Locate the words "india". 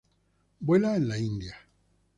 1.19-1.55